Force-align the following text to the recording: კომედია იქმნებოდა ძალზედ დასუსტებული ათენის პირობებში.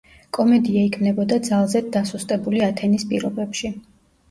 კომედია 0.35 0.85
იქმნებოდა 0.87 1.37
ძალზედ 1.49 1.93
დასუსტებული 1.97 2.65
ათენის 2.71 3.09
პირობებში. 3.15 3.75